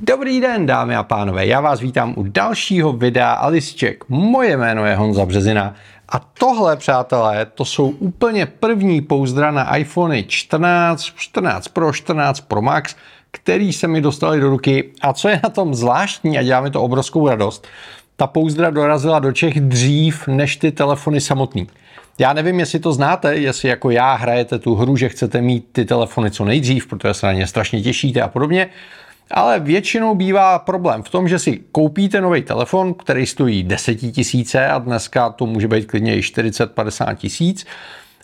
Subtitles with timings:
[0.00, 4.04] Dobrý den, dámy a pánové, já vás vítám u dalšího videa Alisček.
[4.08, 5.74] Moje jméno je Honza Březina
[6.08, 12.62] a tohle, přátelé, to jsou úplně první pouzdra na iPhone 14, 14 Pro, 14 Pro
[12.62, 12.96] Max,
[13.30, 14.90] který se mi dostali do ruky.
[15.00, 17.66] A co je na tom zvláštní a dělá mi to obrovskou radost,
[18.16, 21.66] ta pouzdra dorazila do Čech dřív než ty telefony samotný.
[22.18, 25.84] Já nevím, jestli to znáte, jestli jako já hrajete tu hru, že chcete mít ty
[25.84, 28.68] telefony co nejdřív, protože se na ně strašně těšíte a podobně.
[29.30, 34.66] Ale většinou bývá problém v tom, že si koupíte nový telefon, který stojí 10 tisíce
[34.66, 37.66] a dneska to může být klidně i 40-50 tisíc.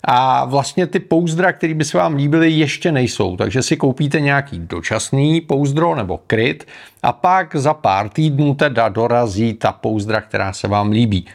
[0.05, 3.37] A vlastně ty pouzdra, které by se vám líbily, ještě nejsou.
[3.37, 6.67] Takže si koupíte nějaký dočasný pouzdro nebo kryt
[7.03, 11.25] a pak za pár týdnů teda dorazí ta pouzdra, která se vám líbí.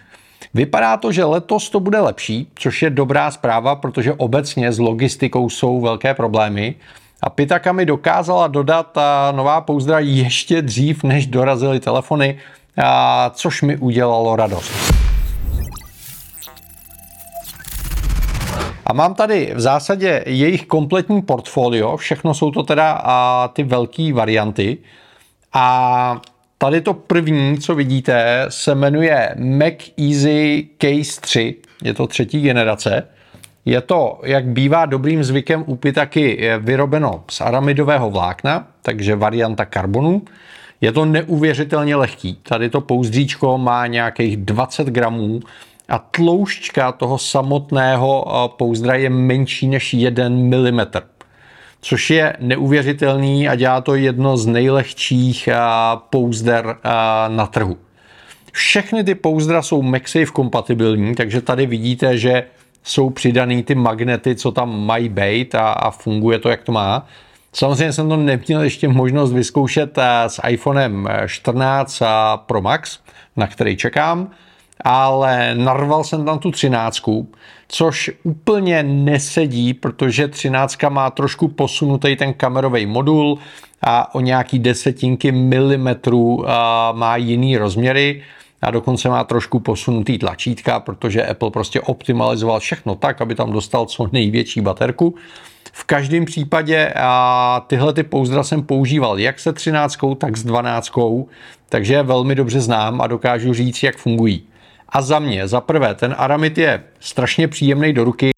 [0.54, 5.48] Vypadá to, že letos to bude lepší, což je dobrá zpráva, protože obecně s logistikou
[5.48, 6.74] jsou velké problémy.
[7.22, 8.98] A Pitaka mi dokázala dodat
[9.32, 12.38] nová pouzdra ještě dřív, než dorazily telefony,
[13.30, 14.72] což mi udělalo radost.
[18.86, 24.12] A mám tady v zásadě jejich kompletní portfolio, všechno jsou to teda a, ty velké
[24.12, 24.78] varianty.
[25.52, 26.20] A
[26.58, 33.08] tady to první, co vidíte, se jmenuje Mac Easy Case 3, je to třetí generace.
[33.68, 40.22] Je to, jak bývá dobrým zvykem u Pitaky, vyrobeno z aramidového vlákna, takže varianta karbonu.
[40.80, 42.38] Je to neuvěřitelně lehký.
[42.42, 45.40] Tady to pouzdříčko má nějakých 20 gramů
[45.88, 50.80] a tloušťka toho samotného eh, pouzdra je menší než 1 mm.
[51.80, 55.56] Což je neuvěřitelný a dělá to jedno z nejlehčích eh,
[56.10, 56.88] pouzder eh,
[57.28, 57.76] na trhu.
[58.52, 62.44] Všechny ty pouzdra jsou MagSafe kompatibilní, takže tady vidíte, že
[62.82, 67.06] jsou přidaný ty magnety, co tam mají být a, a funguje to, jak to má.
[67.52, 72.02] Samozřejmě jsem to neměl ještě možnost vyzkoušet eh, s iPhonem 14
[72.36, 72.98] Pro Max,
[73.36, 74.30] na který čekám,
[74.84, 77.02] ale narval jsem tam tu 13,
[77.68, 83.38] což úplně nesedí, protože 13 má trošku posunutý ten kamerový modul
[83.82, 86.44] a o nějaký desetinky milimetrů
[86.92, 88.22] má jiný rozměry
[88.62, 93.86] a dokonce má trošku posunutý tlačítka, protože Apple prostě optimalizoval všechno tak, aby tam dostal
[93.86, 95.14] co největší baterku.
[95.72, 100.90] V každém případě a tyhle ty pouzdra jsem používal jak se 13, tak s 12,
[101.68, 104.42] takže je velmi dobře znám a dokážu říct, jak fungují.
[104.88, 108.30] A za mě, za prvé, ten aramid je strašně příjemný do ruky,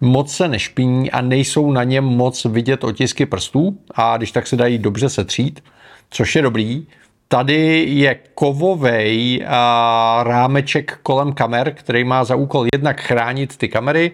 [0.00, 4.56] moc se nešpiní a nejsou na něm moc vidět otisky prstů a když tak se
[4.56, 5.64] dají dobře setřít,
[6.10, 6.86] což je dobrý.
[7.32, 9.42] Tady je kovový
[10.22, 14.12] rámeček kolem kamer, který má za úkol jednak chránit ty kamery,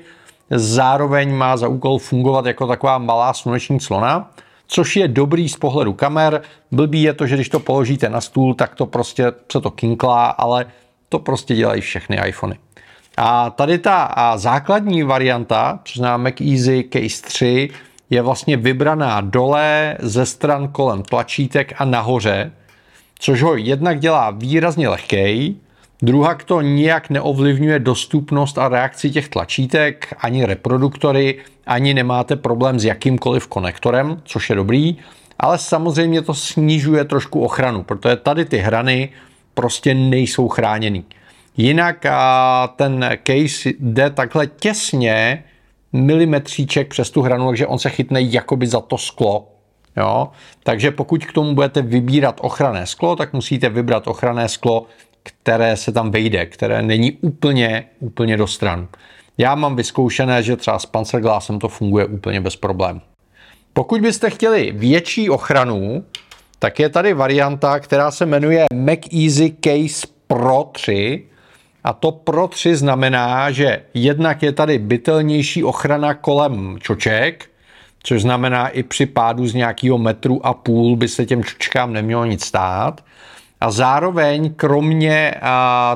[0.51, 4.31] zároveň má za úkol fungovat jako taková malá sluneční clona,
[4.67, 6.43] což je dobrý z pohledu kamer.
[6.73, 10.27] Blbý je to, že když to položíte na stůl, tak to prostě se to kinklá,
[10.27, 10.67] ale
[11.09, 12.59] to prostě dělají všechny iPhony.
[13.17, 17.71] A tady ta základní varianta, což znamená Mac Easy Case 3,
[18.11, 22.53] je vlastně vybraná dole ze stran kolem tlačítek a nahoře,
[23.19, 25.55] což ho jednak dělá výrazně lehkej,
[26.03, 32.85] druhak to nijak neovlivňuje dostupnost a reakci těch tlačítek, ani reproduktory, ani nemáte problém s
[32.85, 34.97] jakýmkoliv konektorem, což je dobrý,
[35.39, 39.09] ale samozřejmě to snižuje trošku ochranu, protože tady ty hrany
[39.55, 41.05] prostě nejsou chráněný.
[41.57, 45.45] Jinak a ten case jde takhle těsně
[45.93, 49.49] milimetříček přes tu hranu, takže on se chytne jakoby za to sklo.
[49.97, 50.29] Jo?
[50.63, 54.87] Takže pokud k tomu budete vybírat ochranné sklo, tak musíte vybrat ochranné sklo,
[55.23, 58.89] které se tam vejde, které není úplně, úplně do stran.
[59.39, 63.01] Já mám vyzkoušené, že třeba s Panzerglassem to funguje úplně bez problémů.
[63.73, 66.05] Pokud byste chtěli větší ochranu,
[66.59, 71.25] tak je tady varianta, která se jmenuje Mac Easy Case Pro 3.
[71.85, 77.51] A to Pro 3 znamená, že jednak je tady bytelnější ochrana kolem čoček,
[78.03, 82.25] což znamená i při pádu z nějakého metru a půl by se těm čočkám nemělo
[82.25, 83.05] nic stát.
[83.61, 85.35] A zároveň kromě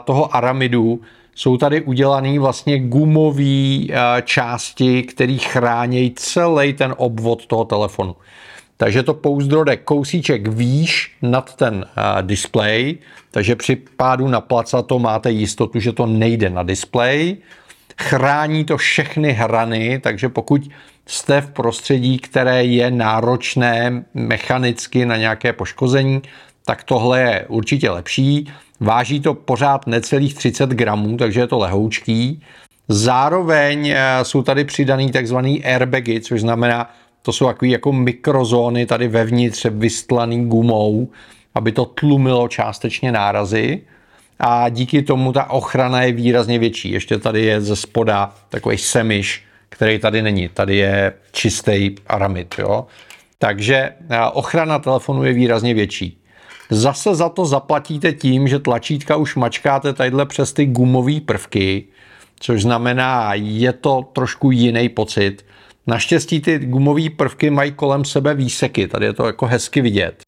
[0.05, 1.01] toho aramidu
[1.35, 3.87] jsou tady udělané vlastně gumové
[4.25, 8.17] části, které chrání celý ten obvod toho telefonu.
[8.77, 12.97] Takže to pouzdro jde kousíček výš nad ten uh, display,
[13.31, 14.45] takže při pádu na
[14.87, 17.37] to máte jistotu, že to nejde na display.
[18.01, 20.63] Chrání to všechny hrany, takže pokud
[21.07, 26.23] jste v prostředí, které je náročné mechanicky na nějaké poškození,
[26.65, 28.53] tak tohle je určitě lepší.
[28.81, 32.43] Váží to pořád necelých 30 gramů, takže je to lehoučký.
[32.89, 36.91] Zároveň jsou tady přidaný takzvaný airbagy, což znamená,
[37.23, 41.09] to jsou takové jako mikrozóny tady vevnitř vystlaný gumou,
[41.55, 43.83] aby to tlumilo částečně nárazy
[44.39, 46.91] a díky tomu ta ochrana je výrazně větší.
[46.91, 50.49] Ještě tady je ze spoda takový semiš, který tady není.
[50.49, 52.55] Tady je čistý aramid.
[52.59, 52.87] Jo?
[53.39, 53.93] Takže
[54.33, 56.19] ochrana telefonu je výrazně větší.
[56.71, 61.85] Zase za to zaplatíte tím, že tlačítka už mačkáte tadyhle přes ty gumové prvky,
[62.41, 65.45] což znamená, je to trošku jiný pocit.
[65.87, 70.23] Naštěstí ty gumové prvky mají kolem sebe výseky, tady je to jako hezky vidět.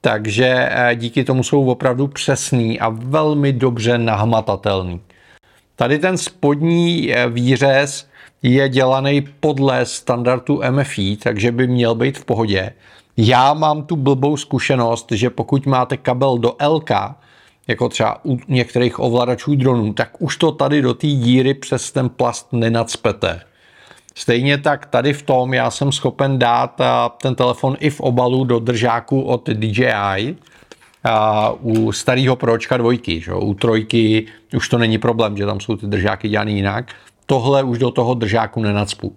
[0.00, 5.00] Takže eh, díky tomu jsou opravdu přesný a velmi dobře nahmatatelný.
[5.76, 8.09] Tady ten spodní eh, výřez
[8.42, 12.72] je dělaný podle standardu MFI, takže by měl být v pohodě.
[13.16, 16.90] Já mám tu blbou zkušenost, že pokud máte kabel do LK,
[17.68, 22.08] jako třeba u některých ovladačů dronů, tak už to tady do té díry přes ten
[22.08, 23.40] plast nenacpete.
[24.14, 26.80] Stejně tak tady v tom já jsem schopen dát
[27.22, 30.36] ten telefon i v obalu do držáku od DJI,
[31.04, 33.34] a u starého pročka dvojky, že?
[33.34, 36.94] u trojky už to není problém, že tam jsou ty držáky dělané jinak.
[37.30, 39.16] Tohle už do toho držáku nenacpu.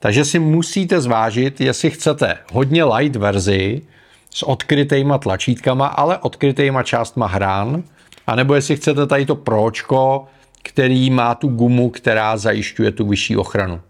[0.00, 3.82] Takže si musíte zvážit, jestli chcete hodně light verzi
[4.30, 7.82] s odkrytejma tlačítkama, ale odkrytejma částma hrán,
[8.26, 10.26] anebo jestli chcete tady to pročko,
[10.62, 13.80] který má tu gumu, která zajišťuje tu vyšší ochranu.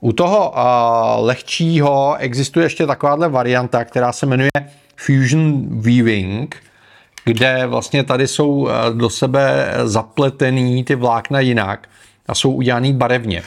[0.00, 0.56] U toho uh,
[1.26, 4.50] lehčího existuje ještě takováhle varianta, která se jmenuje
[4.96, 6.56] Fusion Weaving,
[7.24, 11.88] kde vlastně tady jsou do sebe zapletený ty vlákna jinak
[12.28, 13.42] a jsou udělaný barevně.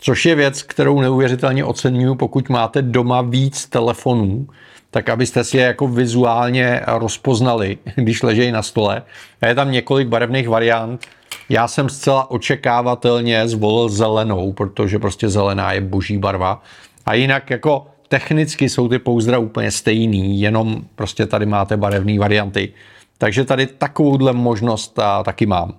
[0.00, 4.46] Což je věc, kterou neuvěřitelně oceňuju, pokud máte doma víc telefonů,
[4.90, 9.02] tak abyste si je jako vizuálně rozpoznali, když ležejí na stole.
[9.40, 11.06] A je tam několik barevných variant.
[11.48, 16.62] Já jsem zcela očekávatelně zvolil zelenou, protože prostě zelená je boží barva.
[17.06, 22.72] A jinak jako technicky jsou ty pouzdra úplně stejný, jenom prostě tady máte barevné varianty.
[23.18, 25.74] Takže tady takovouhle možnost taky mám.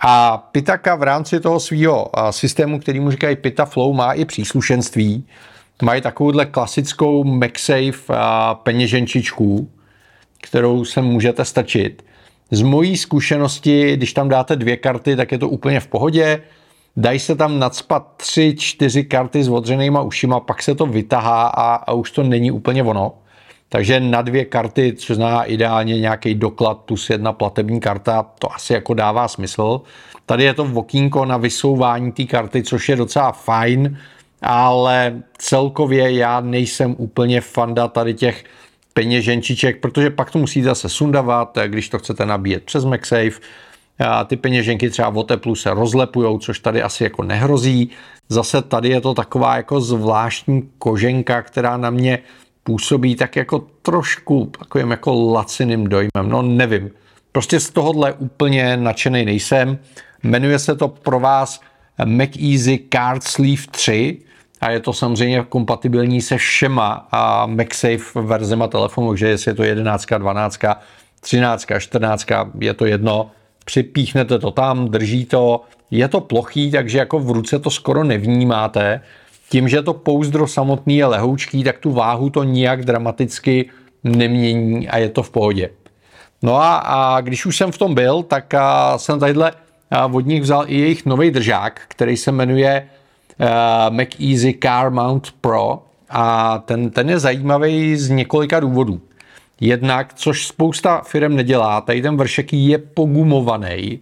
[0.00, 5.26] A Pitaka v rámci toho svého systému, který mu říkají Pita Flow, má i příslušenství.
[5.82, 8.14] Mají takovouhle klasickou MagSafe
[8.62, 9.70] peněženčičku,
[10.42, 12.04] kterou se můžete stačit.
[12.50, 16.42] Z mojí zkušenosti, když tam dáte dvě karty, tak je to úplně v pohodě.
[16.96, 21.74] Dají se tam nadspat tři, čtyři karty s odřenýma ušima, pak se to vytahá a,
[21.74, 23.12] a už to není úplně ono.
[23.74, 28.72] Takže na dvě karty, což znamená ideálně nějaký doklad plus jedna platební karta, to asi
[28.72, 29.80] jako dává smysl.
[30.26, 33.98] Tady je to okýnko na vysouvání té karty, což je docela fajn,
[34.42, 38.44] ale celkově já nejsem úplně fanda tady těch
[38.92, 43.40] peněženčiček, protože pak to musíte zase sundavat, když to chcete nabíjet přes MagSafe.
[43.98, 47.90] A ty peněženky třeba o teplu se rozlepujou, což tady asi jako nehrozí.
[48.28, 52.18] Zase tady je to taková jako zvláštní koženka, která na mě
[52.64, 56.28] působí tak jako trošku takovým jako laciným dojmem.
[56.28, 56.90] No nevím.
[57.32, 59.78] Prostě z tohohle úplně nadšený nejsem.
[60.22, 61.60] Jmenuje se to pro vás
[62.04, 64.18] Mac Easy Card Sleeve 3
[64.60, 69.62] a je to samozřejmě kompatibilní se všema a MagSafe verzema telefonu, takže jestli je to
[69.62, 70.58] 11, 12,
[71.20, 72.26] 13, 14,
[72.60, 73.30] je to jedno,
[73.64, 75.60] připíchnete to tam, drží to,
[75.90, 79.00] je to plochý, takže jako v ruce to skoro nevnímáte,
[79.48, 83.70] tím, že to pouzdro samotný je lehoučký, tak tu váhu to nijak dramaticky
[84.04, 85.70] nemění a je to v pohodě.
[86.42, 89.52] No a, a když už jsem v tom byl, tak a, jsem tadyhle
[89.90, 92.88] a, od nich vzal i jejich nový držák, který se jmenuje
[93.38, 99.00] a, Mac Easy Car Mount Pro a ten, ten je zajímavý z několika důvodů.
[99.60, 104.00] Jednak, což spousta firm nedělá, tady ten vršek je pogumovaný,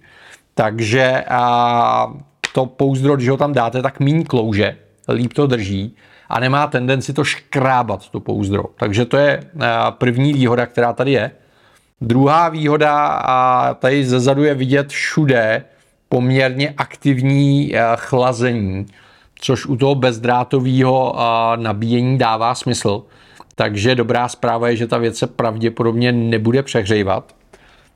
[0.54, 2.12] takže a,
[2.54, 4.76] to pouzdro, když ho tam dáte, tak méně klouže,
[5.08, 5.96] líp to drží
[6.32, 8.64] a nemá tendenci to škrábat, to pouzdro.
[8.76, 11.30] Takže to je eh, první výhoda, která tady je.
[12.00, 15.64] Druhá výhoda, a tady zezadu je vidět všude
[16.08, 18.86] poměrně aktivní eh, chlazení,
[19.40, 23.02] což u toho bezdrátového eh, nabíjení dává smysl.
[23.54, 27.34] Takže dobrá zpráva je, že ta věc se pravděpodobně nebude přehřívat.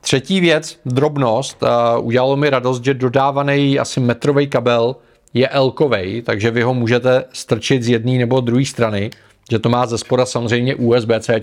[0.01, 1.65] Třetí věc, drobnost,
[2.01, 4.97] udělalo mi radost, že dodávaný asi metrový kabel
[5.37, 5.73] je l
[6.23, 9.11] takže vy ho můžete strčit z jedné nebo druhé strany,
[9.51, 11.41] že to má ze spoda samozřejmě USB-C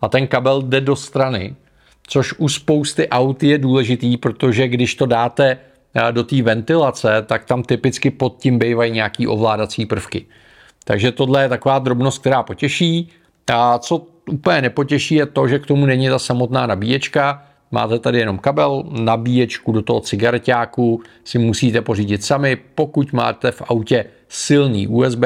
[0.00, 1.54] a ten kabel jde do strany,
[2.06, 5.58] což u spousty aut je důležitý, protože když to dáte
[5.94, 10.26] eh, do té ventilace, tak tam typicky pod tím bývají nějaký ovládací prvky.
[10.84, 13.08] Takže tohle je taková drobnost, která potěší.
[13.52, 17.46] A co úplně nepotěší je to, že k tomu není ta samotná nabíječka.
[17.72, 22.56] Máte tady jenom kabel, nabíječku do toho cigaretáku si musíte pořídit sami.
[22.74, 25.22] Pokud máte v autě silný USB,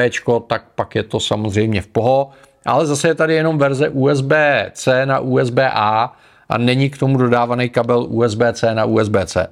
[0.46, 2.30] tak pak je to samozřejmě v poho.
[2.64, 6.16] Ale zase je tady jenom verze USB-C na USB-A
[6.48, 9.46] a není k tomu dodávaný kabel USB-C na USB-C.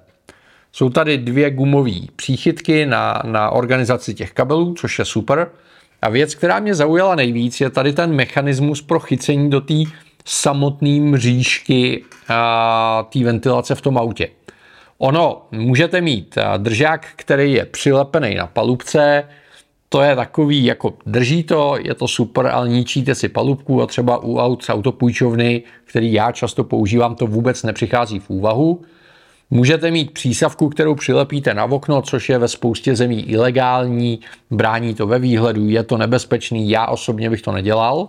[0.72, 5.50] Jsou tady dvě gumové příchytky na, na organizaci těch kabelů, což je super.
[6.02, 9.74] A věc, která mě zaujala nejvíc, je tady ten mechanismus pro chycení do té
[10.24, 12.04] samotné mřížky
[13.12, 14.28] té ventilace v tom autě.
[14.98, 19.28] Ono, můžete mít držák, který je přilepený na palubce,
[19.88, 24.18] to je takový, jako drží to, je to super, ale ničíte si palubku a třeba
[24.18, 28.82] u aut z autopůjčovny, který já často používám, to vůbec nepřichází v úvahu.
[29.50, 35.06] Můžete mít přísavku, kterou přilepíte na okno, což je ve spoustě zemí ilegální, brání to
[35.06, 38.08] ve výhledu, je to nebezpečný, já osobně bych to nedělal.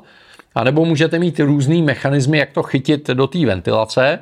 [0.55, 4.19] A nebo můžete mít různý mechanismy, jak to chytit do té ventilace,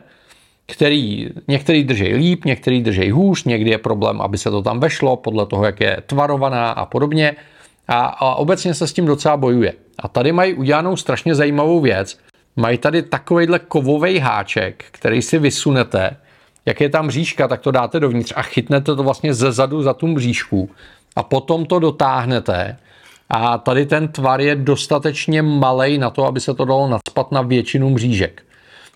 [0.65, 5.17] který některý drží líp, některý drží hůř, někdy je problém, aby se to tam vešlo,
[5.17, 7.35] podle toho, jak je tvarovaná a podobně.
[7.87, 9.73] A, a obecně se s tím docela bojuje.
[9.99, 12.19] A tady mají udělanou strašně zajímavou věc.
[12.55, 16.17] Mají tady takovejhle kovový háček, který si vysunete
[16.65, 19.93] jak je tam mřížka, tak to dáte dovnitř a chytnete to vlastně ze zadu za
[19.93, 20.69] tu mřížku
[21.15, 22.77] a potom to dotáhnete
[23.35, 27.41] a tady ten tvar je dostatečně malý na to, aby se to dalo nadspat na
[27.41, 28.43] většinu mřížek.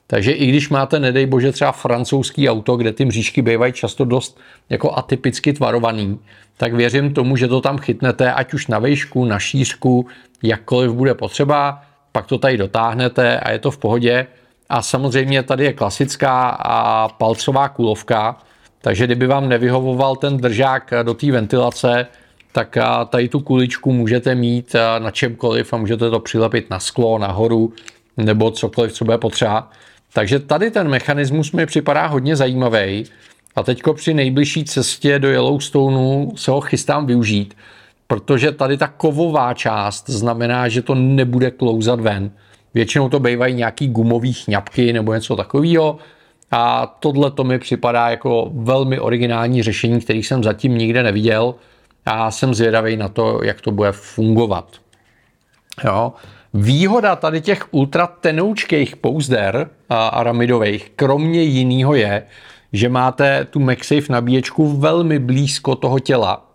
[0.07, 4.39] Takže i když máte, nedej bože, třeba francouzský auto, kde ty mřížky bývají často dost
[4.69, 6.19] jako atypicky tvarovaný,
[6.57, 10.07] tak věřím tomu, že to tam chytnete, ať už na vejšku, na šířku,
[10.43, 14.27] jakkoliv bude potřeba, pak to tady dotáhnete a je to v pohodě.
[14.69, 18.37] A samozřejmě tady je klasická a palcová kulovka,
[18.81, 22.07] takže kdyby vám nevyhovoval ten držák do té ventilace,
[22.57, 22.77] tak
[23.09, 27.73] tady tu kuličku můžete mít na čemkoliv a můžete to přilepit na sklo, nahoru
[28.17, 29.71] nebo cokoliv, co bude potřeba.
[30.13, 33.05] Takže tady ten mechanismus mi připadá hodně zajímavý
[33.55, 37.53] a teďko při nejbližší cestě do Yellowstoneu se ho chystám využít,
[38.07, 42.31] protože tady ta kovová část znamená, že to nebude klouzat ven.
[42.73, 45.97] Většinou to bývají nějaký gumový chňapky nebo něco takového.
[46.51, 51.55] A tohle to mi připadá jako velmi originální řešení, který jsem zatím nikde neviděl
[52.07, 54.77] a jsem zvědavý na to, jak to bude fungovat.
[55.83, 56.13] Jo.
[56.53, 62.23] Výhoda tady těch ultra tenoučkých pouzder aramidových, kromě jiného je,
[62.73, 66.45] že máte tu MagSafe nabíječku velmi blízko toho těla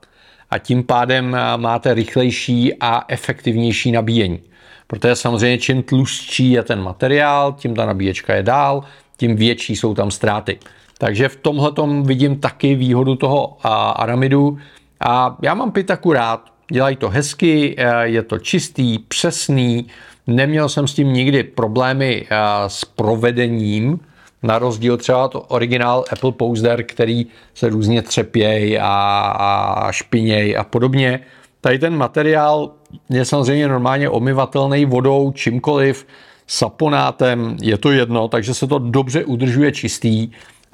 [0.51, 4.41] a tím pádem máte rychlejší a efektivnější nabíjení.
[4.87, 8.85] Protože samozřejmě čím tlustší je ten materiál, tím ta nabíječka je dál,
[9.17, 10.59] tím větší jsou tam ztráty.
[10.99, 13.57] Takže v tomhle vidím taky výhodu toho
[14.01, 14.59] aramidu.
[15.07, 19.87] A já mám pitaku rád, dělají to hezky, e, je to čistý, přesný,
[20.27, 24.01] neměl jsem s tím nikdy problémy e, s provedením,
[24.43, 30.65] na rozdíl třeba to originál Apple Poster, který se různě třepěj a, a špiněj a
[30.65, 31.21] podobně.
[31.61, 32.71] Tady ten materiál
[33.11, 36.07] je samozřejmě normálně omyvatelný vodou, čímkoliv,
[36.47, 40.31] saponátem, je to jedno, takže se to dobře udržuje čistý.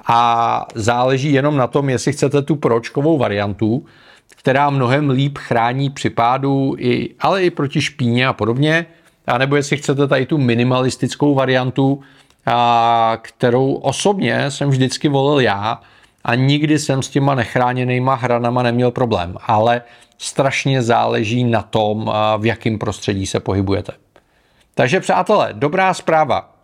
[0.07, 3.85] A záleží jenom na tom, jestli chcete tu pročkovou variantu,
[4.35, 8.85] která mnohem líp chrání připádu, i, ale i proti špíně a podobně,
[9.27, 12.01] a nebo jestli chcete tady tu minimalistickou variantu,
[12.45, 15.81] a, kterou osobně jsem vždycky volil já
[16.23, 19.81] a nikdy jsem s těma nechráněnýma hranama neměl problém, ale
[20.17, 23.91] strašně záleží na tom, v jakém prostředí se pohybujete.
[24.75, 26.55] Takže přátelé, dobrá zpráva,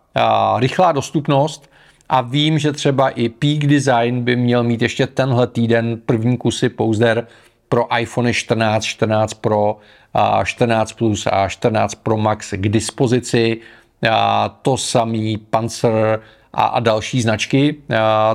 [0.56, 1.70] rychlá dostupnost.
[2.08, 6.68] A vím, že třeba i Peak Design by měl mít ještě tenhle týden první kusy
[6.68, 7.26] Pouzder
[7.68, 9.76] pro iPhone 14, 14 Pro,
[10.44, 13.60] 14 Plus a 14 Pro Max k dispozici.
[14.62, 16.20] To samý Panzer
[16.52, 17.76] a další značky,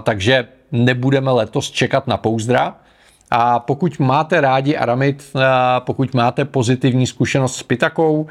[0.03, 2.75] takže nebudeme letos čekat na Pouzdra,
[3.33, 5.33] a pokud máte rádi Aramid,
[5.79, 8.27] pokud máte pozitivní zkušenost s Pitakou,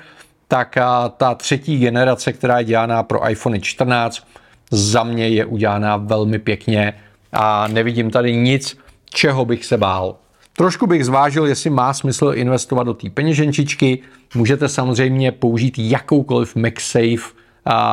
[0.49, 0.79] tak
[1.17, 4.27] ta třetí generace, která je dělaná pro iPhone 14,
[4.71, 6.95] za mě je udělaná velmi pěkně
[7.33, 8.79] a nevidím tady nic,
[9.11, 10.17] čeho bych se bál.
[10.61, 13.99] Trošku bych zvážil, jestli má smysl investovat do té peněženčičky.
[14.35, 17.35] Můžete samozřejmě použít jakoukoliv MagSafe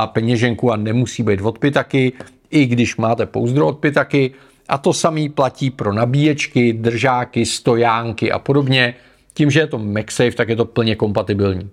[0.05, 2.13] peněženku a nemusí být od Pitaky,
[2.51, 4.31] i když máte pouzdro od Pitaky.
[4.69, 8.93] A to samý platí pro nabíječky, držáky, stojánky a podobně.
[9.33, 11.69] Tím, že je to MagSafe, tak je to plně kompatibilní.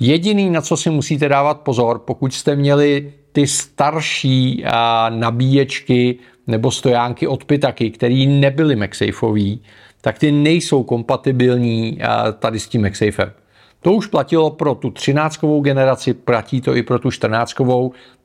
[0.00, 6.70] Jediný, na co si musíte dávat pozor, pokud jste měli ty starší a, nabíječky nebo
[6.70, 9.60] stojánky od Pitaky, které nebyly MagSafeový,
[10.06, 13.32] tak ty nejsou kompatibilní a, tady s tím MagSafem.
[13.80, 17.54] To už platilo pro tu 13 generaci, platí to i pro tu 14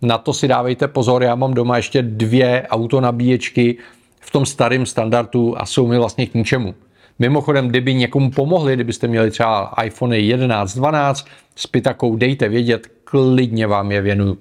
[0.01, 3.77] Na to si dávejte pozor, já mám doma ještě dvě autonabíječky
[4.19, 6.75] v tom starém standardu a jsou mi vlastně k ničemu.
[7.19, 13.67] Mimochodem, kdyby někomu pomohli, kdybyste měli třeba iPhone 11, 12 s pitakou, dejte vědět, klidně
[13.67, 14.37] vám je věnuju.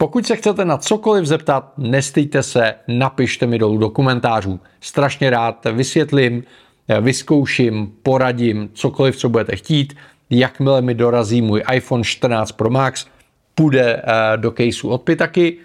[0.00, 4.60] Pokud se chcete na cokoliv zeptat, nestýďte se, napište mi dolů do komentářů.
[4.80, 6.44] Strašně rád vysvětlím,
[7.00, 9.96] vyzkouším, poradím, cokoliv, co budete chtít.
[10.30, 13.06] Jakmile mi dorazí můj iPhone 14 Pro Max,
[13.54, 15.56] půjde eh, do caseu od Pitaky.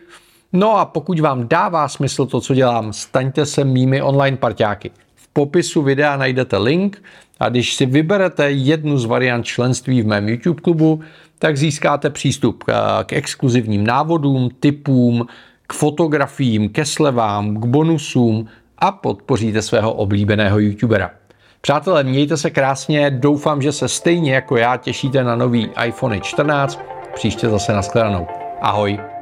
[0.53, 4.91] No a pokud vám dává smysl to, co dělám, staňte se mými online parťáky.
[5.15, 7.03] V popisu videa najdete link
[7.39, 11.01] a když si vyberete jednu z variant členství v mém YouTube klubu,
[11.43, 12.63] tak získáte přístup
[13.05, 15.27] k exkluzivním návodům, typům,
[15.67, 18.47] k fotografiím, ke slevám, k bonusům
[18.77, 21.11] a podpoříte svého oblíbeného youtubera.
[21.61, 26.79] Přátelé, mějte se krásně, doufám, že se stejně jako já těšíte na nový iPhone 14.
[27.15, 28.27] Příště zase nashledanou.
[28.61, 29.12] Ahoj.